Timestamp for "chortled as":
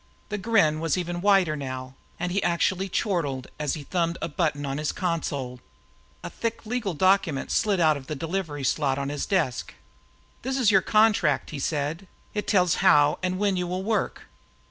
2.89-3.75